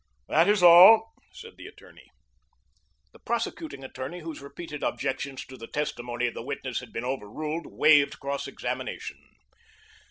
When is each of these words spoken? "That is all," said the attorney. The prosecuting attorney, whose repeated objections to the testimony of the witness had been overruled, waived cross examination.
"That 0.27 0.49
is 0.49 0.63
all," 0.63 1.13
said 1.31 1.57
the 1.57 1.67
attorney. 1.67 2.09
The 3.11 3.19
prosecuting 3.19 3.83
attorney, 3.83 4.21
whose 4.21 4.41
repeated 4.41 4.81
objections 4.81 5.45
to 5.45 5.57
the 5.57 5.67
testimony 5.67 6.25
of 6.25 6.33
the 6.33 6.41
witness 6.41 6.79
had 6.79 6.91
been 6.91 7.05
overruled, 7.05 7.67
waived 7.67 8.19
cross 8.19 8.47
examination. 8.47 9.19